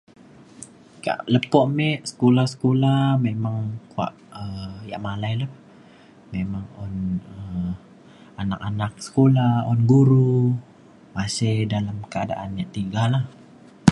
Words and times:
kak 1.05 1.19
lepo 1.33 1.59
me 1.77 1.87
sekula 2.09 2.43
sekula 2.53 2.95
memang 3.25 3.57
kuak 3.91 4.13
um 4.41 4.73
yak 4.89 5.01
malai 5.05 5.33
le 5.41 5.47
memang 6.33 6.65
un 6.83 6.95
um 7.33 7.69
anak 8.41 8.61
anak 8.69 8.91
sekula 9.05 9.47
un 9.71 9.79
guru 9.91 10.37
masih 11.15 11.55
dalam 11.73 11.97
keadaan 12.13 12.59
yak 12.59 12.69
tiga 12.77 13.03
lah 13.13 13.23